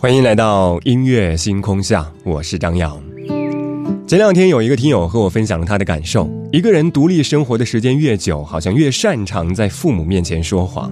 [0.00, 2.98] 欢迎来到音乐星空下，我是张扬。
[4.06, 10.90] 前两天有一个听友和我分享了他的感受：一个人独立生活的时间越久，好像越擅长在父母面前说谎。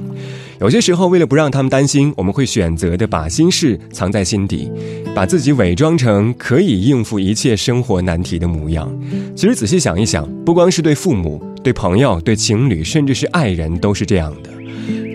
[0.60, 4.70] 有些时候，为了不让他们担心，我们会选择的把心事藏在心底，
[5.14, 8.94] 把自己伪装成可以应付一切生活难题的模样。
[9.34, 14.50] 其实仔细想一想，不光是对父母、对朋友、对情侣，甚至是爱人，都是这样的。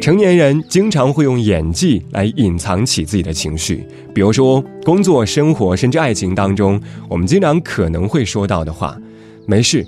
[0.04, 9.00] 成年人经常会用演技来隐藏起自己的情绪，比如说工作、生活，甚至爱情当中，我们经常可能会说到的话
[9.48, 9.88] ：“没事，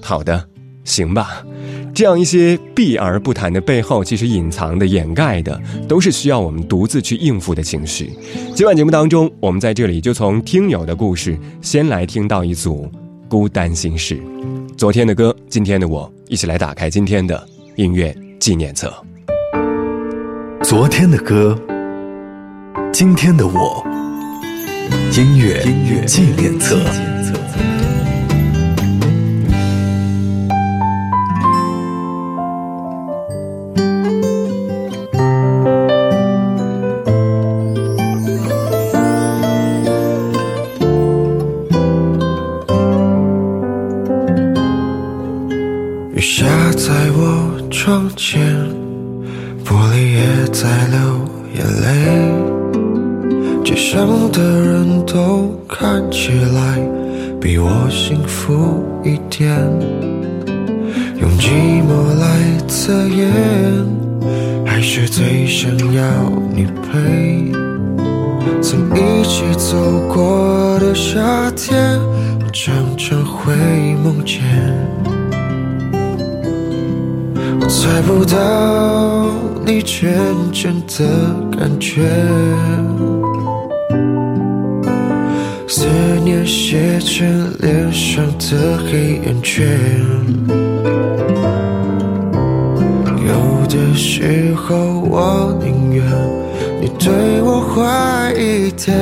[0.00, 0.42] 好的，
[0.82, 1.44] 行吧。”
[1.92, 8.12] 这样一些避而不谈的背后，其实隐藏的、掩盖的，都是需要我们独自去应付的情绪。
[8.54, 12.90] 今晚节目当中，我们在这里就从听友的故事，先来听到一组
[13.28, 14.18] 孤单心事。
[14.74, 18.90] 昨天的歌，今天的我，一起来打开今天的音乐纪念册。
[20.70, 21.58] 昨天的歌，
[22.92, 23.84] 今天的我，
[25.18, 27.09] 音乐音乐纪念册。
[78.10, 79.30] 不到。
[79.64, 81.06] 你真正的
[81.56, 82.02] 感觉，
[85.68, 85.86] 思
[86.24, 89.78] 念写成脸上的黑眼圈。
[93.28, 94.74] 有的时候，
[95.08, 96.04] 我宁愿
[96.80, 98.92] 你对我坏一点，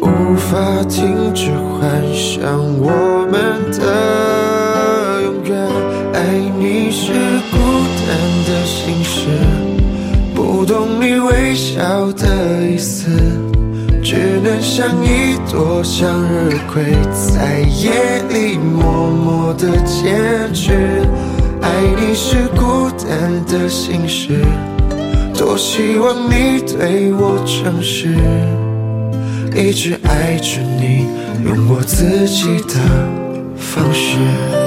[0.00, 4.45] 无法停止幻想我们的。
[6.98, 7.58] 是孤
[8.06, 8.08] 单
[8.46, 9.28] 的心事，
[10.34, 12.26] 不懂你微笑的
[12.70, 13.10] 意思，
[14.02, 20.72] 只能像一朵向日葵，在夜里默默的坚持。
[21.60, 21.70] 爱
[22.00, 24.42] 你是孤单的心事，
[25.36, 28.16] 多希望你对我诚实，
[29.54, 31.04] 一直爱着你，
[31.44, 32.80] 用我自己的
[33.58, 34.65] 方式。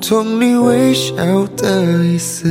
[0.00, 1.14] 懂你微笑
[1.56, 2.48] 的意思，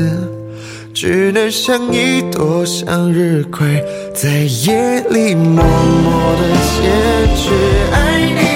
[0.94, 3.84] 只能像一朵向日葵，
[4.16, 4.30] 在
[4.66, 6.90] 夜里默默的坚
[7.36, 7.52] 持。
[7.92, 7.98] 爱
[8.30, 8.49] 你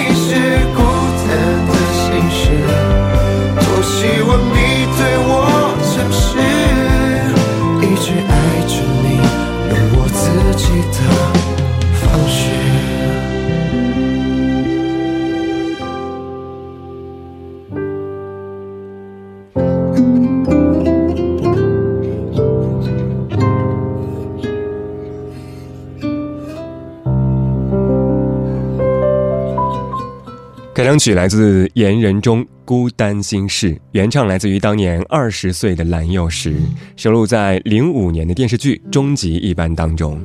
[30.84, 36.54] 开场曲来自言人中《孤单心事》，原唱来自于当年二十岁的蓝又时，
[36.98, 40.22] 收录在零五年的电视剧《终极一班》当中。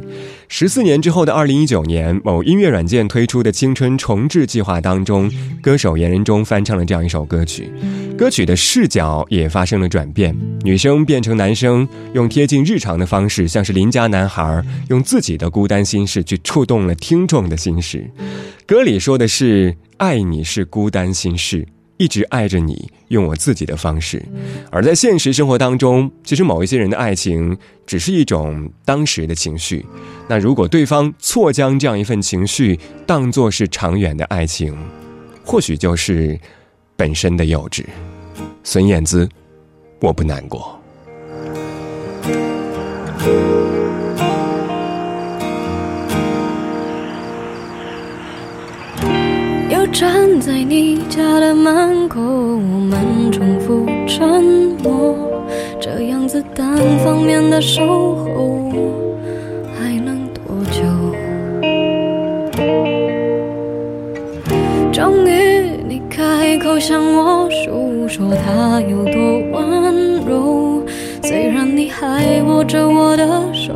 [0.49, 5.31] 十四年之后的二零一九年，某音乐软件推出的青春重置计划当中，
[5.63, 7.71] 歌手言人中翻唱了这样一首歌曲，
[8.19, 18.11] 歌曲的视角也发生了转变，女生变成男生，用贴近日常的方式，像是邻家男孩，用自己的孤单心事去触动了听众的心事。
[18.67, 19.77] 歌里说的是。
[19.99, 21.67] 爱你是孤单心事，
[21.97, 24.25] 一直爱着你，用我自己的方式。
[24.71, 29.85] 而在现实生活当中，其实某一些人的爱情只是一种当时的情绪。
[30.29, 34.77] 那如果对方错将这样一份情绪当作是长远的爱情，
[35.45, 36.39] 或许就是
[36.97, 37.85] 本身的幼稚。
[38.63, 39.29] 孙燕姿，
[40.01, 40.81] 我不难过。
[49.93, 54.45] 站在你家的门口，我们重复沉
[54.83, 55.17] 默，
[55.81, 58.71] 这样子单方面的守候
[59.75, 60.83] 还能多久？
[64.93, 65.31] 终于
[65.89, 70.83] 你开口向我诉说他有多温柔，
[71.23, 73.75] 虽然你还握着我的手，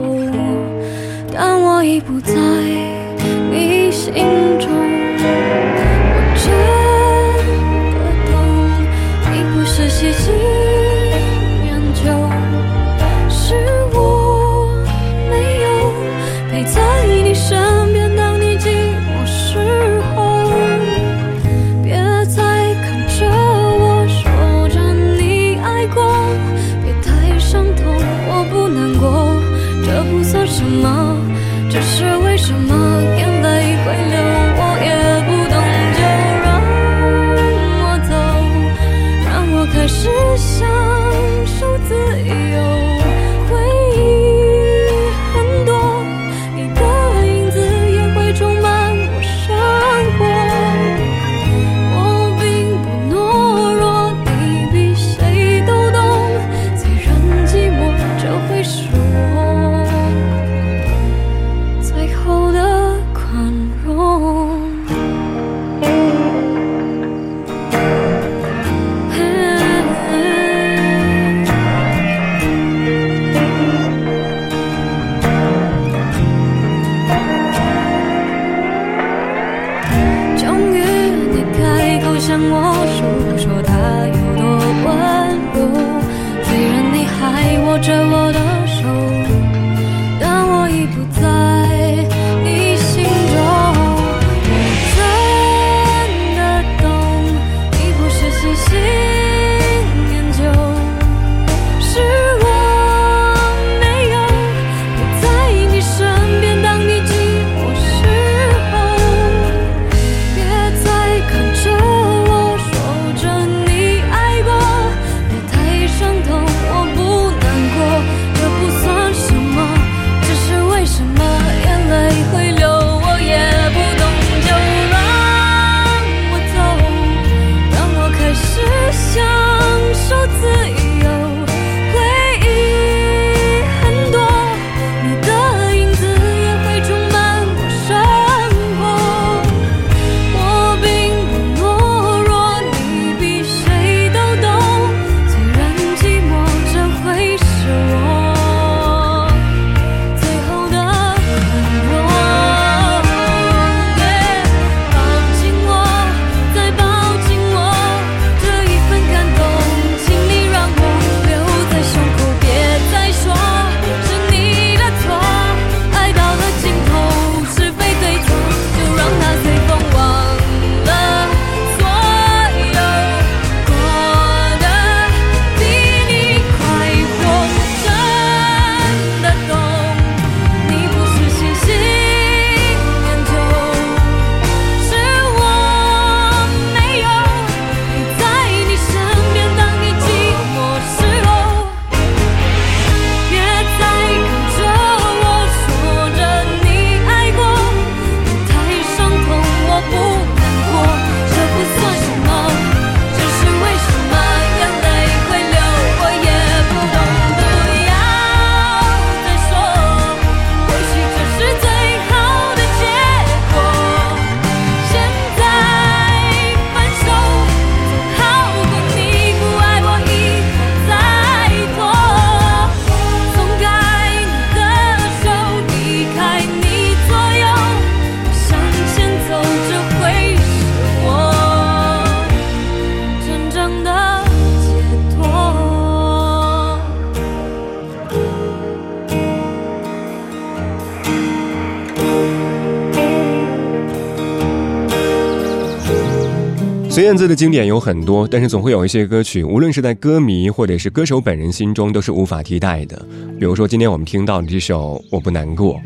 [246.93, 253.01] 孙燕姿的经典有很多，但是总会有一些歌曲，无论是在歌迷或者是歌手本人心中，都是无法替代的。
[253.39, 255.81] 比如说今天我们听到的这首《我不难过》，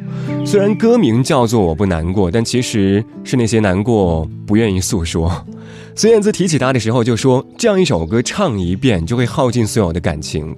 [0.45, 5.31] 虽然歌名叫做《我不难过》，但其实是那些难过不愿意诉说。
[5.95, 10.53] 孙燕姿提起他的时候就说：“这样一首歌唱一遍就会耗尽所有的感情，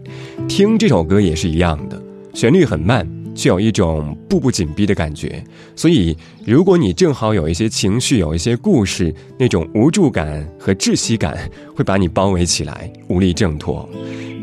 [0.49, 2.03] 听这首歌也是一样的，
[2.33, 3.07] 旋律很慢。”
[3.39, 5.41] 却有一种步步紧逼的感觉，
[5.77, 13.89] 所以如果你正好有一些情绪，有一些故事，那种无助感和窒息感会把你包围起来，无力挣脱。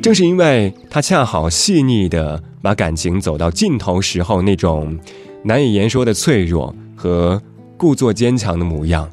[0.01, 4.97] 正是因为他恰好细腻的把感情走到尽头时候那种
[5.43, 7.41] 难以言说的脆弱和
[7.75, 9.09] 故作坚强的模样，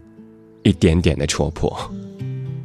[0.63, 1.77] 一点点的戳破。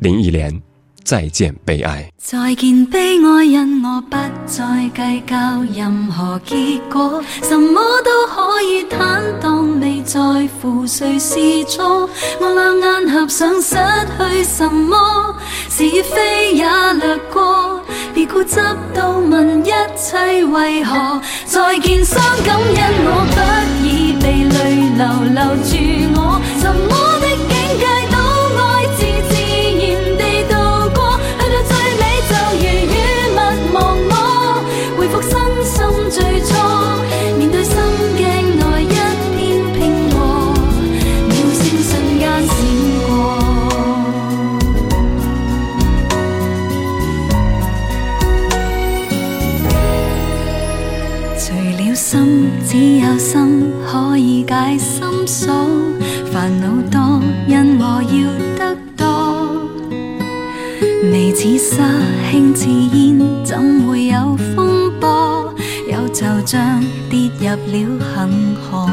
[0.01, 0.66] 林忆莲。
[1.07, 2.11] 再见，悲哀。
[2.17, 5.37] 再见，悲哀，因我不再计较
[5.73, 10.19] 任何结果，什么都可以坦荡，未在
[10.59, 12.09] 乎谁是错。
[12.41, 15.33] 我两眼合上，失去什么，
[15.69, 17.79] 是非也掠过，
[18.13, 18.57] 别固执
[18.93, 21.21] 到问一切为何。
[21.45, 24.59] 再见，伤感，因我不已被泪
[24.97, 25.71] 流留住
[26.19, 27.06] 我，什么
[52.09, 55.53] 心只有心可以解心锁，
[56.31, 59.05] 烦恼多，因我要得多。
[61.11, 61.83] 眉似沙，
[62.31, 65.53] 轻似烟，怎会有风波？
[65.91, 68.87] 有就像跌入了恒河。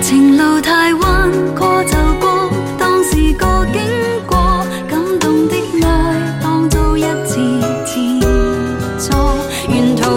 [0.00, 3.80] 情路太弯，过就过，当是个经
[4.26, 4.36] 过。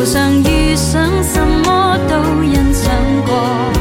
[0.01, 1.95] 路上遇上什么？
[2.09, 2.91] 都欣赏
[3.23, 3.80] 过，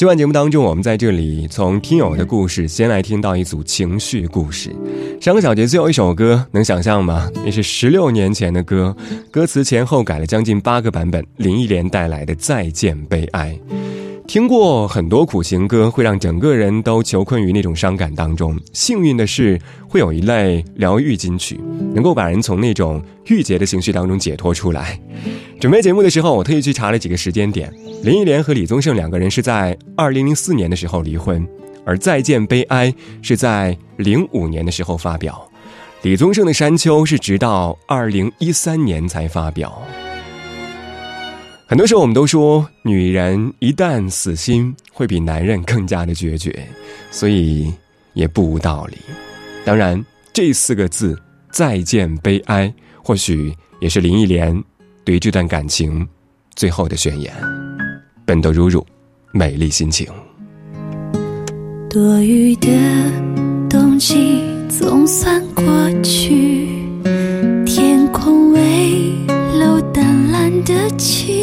[0.00, 4.74] 今晚节目当中，我们在这里从听友的故事先来听到一组情绪故事。
[5.20, 7.30] 上个小节最后一首歌，能想象吗？
[7.44, 8.96] 那是十六年前的歌，
[9.30, 11.22] 歌词前后改了将近八个版本。
[11.36, 13.54] 林忆莲带来的《再见悲哀》。
[14.30, 18.56] 听过很多苦情歌，会让整个人都囚困于那种伤感当中。
[18.72, 21.58] 幸运的是，会有一类疗愈金曲，
[21.92, 24.96] 能够把人从那种郁结的情绪当中解脱出来。
[25.58, 27.74] 准备节目的时候，我特意去查了几个时间点。
[28.04, 31.44] 林忆莲和李宗盛两个人是在二零零四年的时候离婚，
[31.84, 32.88] 而《再见悲哀》
[33.22, 35.44] 是在零五年的时候发表。
[36.02, 39.82] 李宗盛的《山丘》是直到二零一三年才发表。
[41.70, 46.52] 很多时候，我们都说女人一旦死心，会比男人更加的决绝，
[47.12, 47.72] 所以
[48.12, 48.96] 也不无道理。
[49.64, 51.16] 当然，这四个字
[51.52, 54.60] “再见悲哀”，或许也是林忆莲
[55.04, 56.04] 对于这段感情
[56.56, 57.32] 最后的宣言。
[58.24, 58.84] 本多如如，
[59.30, 60.08] 美丽心情。
[61.88, 62.68] 多余的
[63.68, 65.64] 冬季总算过
[66.02, 66.66] 去，
[67.64, 69.12] 天空微
[69.56, 71.39] 露淡蓝的晴。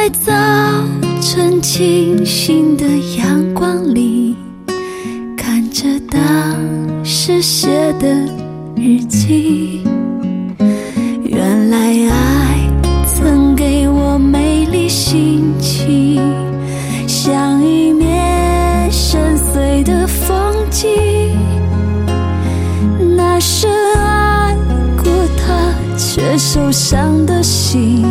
[0.00, 0.32] 在早
[1.20, 4.36] 晨清新的阳光里，
[5.36, 6.24] 看着当
[7.04, 7.66] 时写
[7.98, 8.08] 的
[8.76, 9.82] 日记。
[11.24, 12.70] 原来爱
[13.06, 16.22] 曾给我美丽心情，
[17.08, 20.88] 像一面深邃的风景。
[23.16, 24.56] 那深爱
[25.02, 28.06] 过他却受伤的心。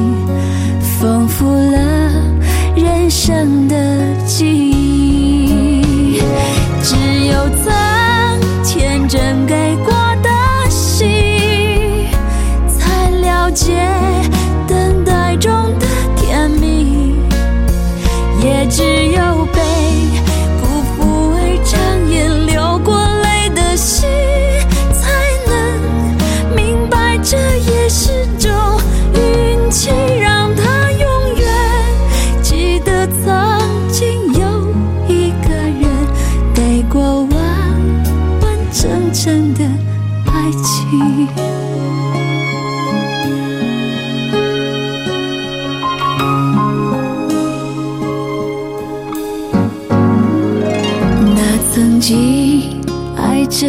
[53.50, 53.68] 着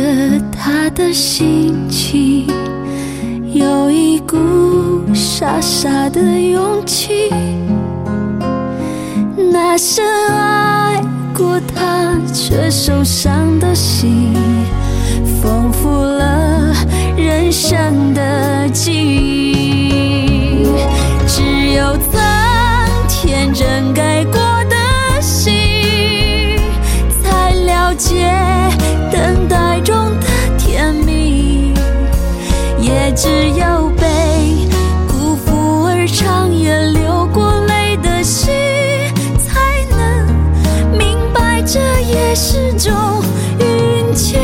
[0.52, 2.46] 他的心情，
[3.52, 4.36] 有一股
[5.14, 7.30] 傻傻的勇气。
[9.52, 11.02] 那深爱
[11.36, 14.34] 过他却受伤的心，
[15.40, 16.74] 丰富了
[17.16, 20.66] 人生的记忆。
[21.26, 22.20] 只有曾
[23.08, 24.38] 天真给过
[33.20, 34.06] 只有被
[35.08, 38.54] 辜负而长夜流过泪的心，
[39.44, 40.24] 才能
[40.96, 42.94] 明白这也是种
[43.58, 44.36] 运气，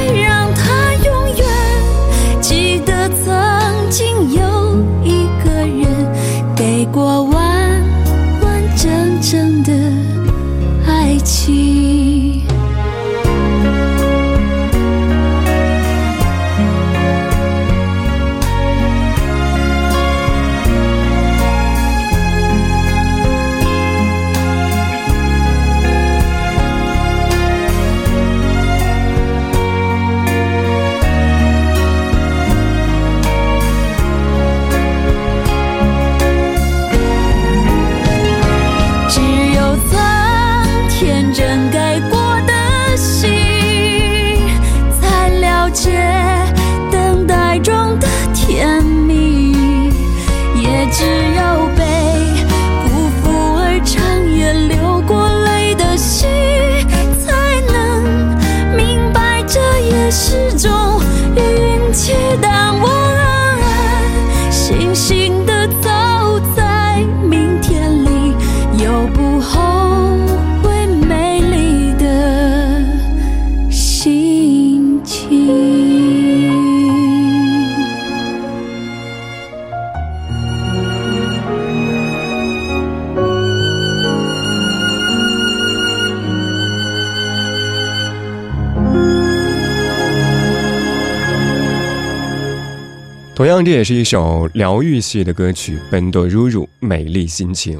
[93.34, 97.76] 同样，这也是一首疗愈系的歌曲《本多如如美丽心情》。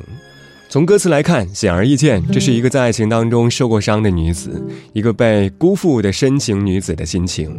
[0.68, 4.60] 从歌词来看，显而易见，这是一个在爱情当中受过伤的女子，
[4.92, 7.56] 一个被辜负的深情女子的心情。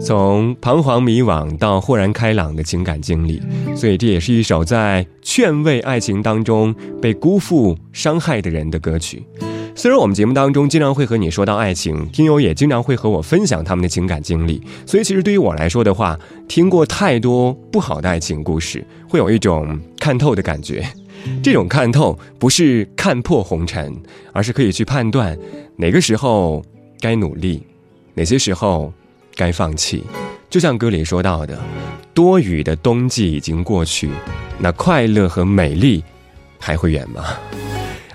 [0.00, 3.42] 从彷徨迷惘到豁然开朗的情感经历，
[3.76, 9.22] 所以这也是一首在劝慰爱情当中被辜负、伤害的人的歌曲。
[9.74, 20.84] 虽然我们节目当中经常会和你说到爱情，听友也经常会和我分享他们的情感经历，所以其实对于我来说的话，听过太多不好的爱情故事，会有一种看透的感觉。
[21.42, 23.94] 这种看透不是看破红尘，
[24.32, 25.36] 而是可以去判断
[25.76, 26.64] 哪个时候
[27.00, 27.62] 该努力，
[28.14, 28.92] 哪些时候
[29.38, 30.04] 该放弃。
[30.50, 31.56] 就像歌里说到的，
[32.12, 34.10] 多雨的冬季已经过去，
[34.58, 36.02] 那快乐和美丽
[36.58, 37.22] 还会远吗？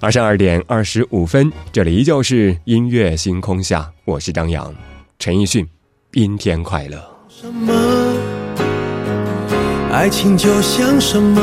[0.01, 4.73] 二十二点二十五分，这里依旧是音乐星空下，我是张扬，
[5.17, 5.65] 陈奕迅，
[6.11, 7.01] 阴天快乐。
[7.29, 7.71] 什么？
[9.91, 11.39] 爱情就像什么？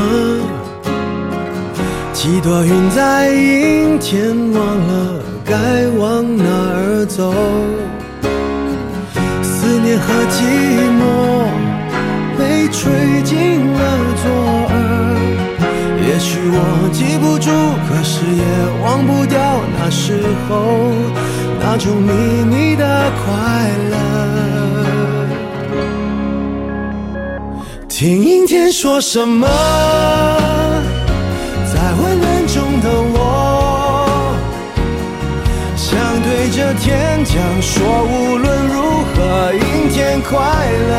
[2.12, 7.32] 几朵云在阴天，忘了该往哪儿走。
[9.96, 10.38] 和寂
[10.98, 11.02] 寞
[12.38, 13.78] 被吹进了
[14.22, 14.24] 左
[14.70, 14.74] 耳。
[16.06, 16.56] 也许我
[16.92, 17.48] 记不住，
[17.88, 18.44] 可是也
[18.82, 19.38] 忘不掉
[19.78, 20.50] 那时候
[21.60, 22.10] 那种秘
[22.44, 23.24] 密的快
[23.90, 23.94] 乐。
[27.88, 29.46] 听阴天说什么，
[31.72, 33.18] 在昏暗中的我，
[35.76, 35.88] 想
[36.22, 38.89] 对着天讲说，无论如何，
[40.02, 40.38] 天快
[40.88, 40.94] 乐，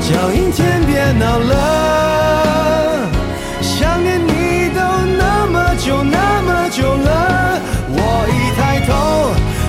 [0.00, 3.06] 叫阴天别闹了。
[3.60, 4.80] 想念你都
[5.16, 7.98] 那么久那么久了，我
[8.34, 8.90] 一抬头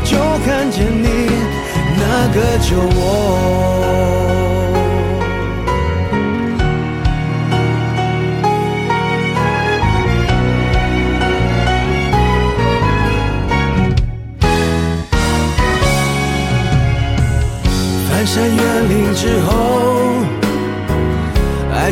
[0.04, 1.06] 就看见你
[2.00, 2.02] 那
[2.34, 2.70] 个酒
[3.00, 4.21] 窝。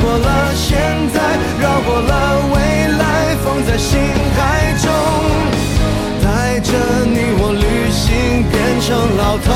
[0.00, 0.78] 过了现
[1.12, 1.20] 在，
[1.60, 2.12] 绕过了
[2.52, 2.56] 未
[2.98, 3.98] 来，放在心
[4.36, 4.38] 海
[4.82, 4.88] 中，
[6.22, 6.72] 带着
[7.04, 9.48] 你我旅行，变成老头。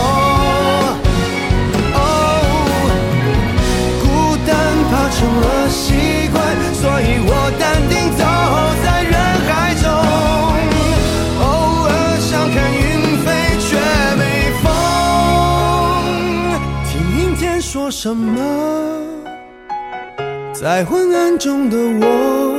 [1.96, 1.98] 哦，
[4.02, 4.04] 孤
[4.46, 4.52] 单
[4.90, 6.36] 怕成了习惯，
[6.74, 8.22] 所以我淡定走
[8.84, 9.12] 在人
[9.48, 9.50] 海
[9.82, 9.84] 中。
[11.40, 11.44] 偶
[11.88, 12.82] 尔想看云
[13.24, 13.26] 飞，
[13.58, 13.66] 却
[14.18, 14.22] 没
[14.62, 14.64] 风。
[16.84, 18.93] 听阴天说什么？
[20.64, 22.56] 在昏暗中的我，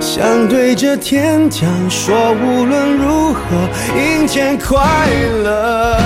[0.00, 3.40] 想对着天讲说，无论如何，
[3.98, 4.78] 阴天快
[5.42, 5.98] 乐，